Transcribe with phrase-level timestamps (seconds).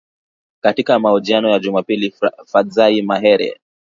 [0.61, 2.13] Katika mahojiano ya Jumapili
[2.45, 3.59] Fadzayi Mahere